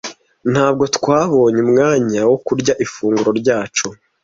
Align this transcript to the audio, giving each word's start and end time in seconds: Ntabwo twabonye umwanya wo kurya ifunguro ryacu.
Ntabwo 0.51 0.83
twabonye 0.97 1.59
umwanya 1.67 2.21
wo 2.29 2.37
kurya 2.45 2.73
ifunguro 2.85 3.31
ryacu. 3.39 3.87